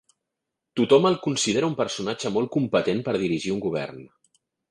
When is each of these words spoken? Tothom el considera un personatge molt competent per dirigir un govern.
Tothom 0.79 1.03
el 1.09 1.17
considera 1.25 1.69
un 1.73 1.75
personatge 1.83 2.33
molt 2.39 2.51
competent 2.57 3.05
per 3.09 3.15
dirigir 3.25 3.55
un 3.59 3.65
govern. 3.69 4.01